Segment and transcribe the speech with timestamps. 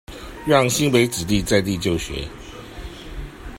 [0.47, 2.27] 讓新北子弟在地就學